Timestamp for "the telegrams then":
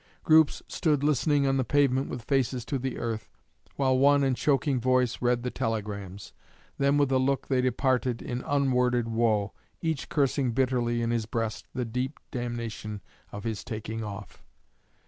5.43-6.97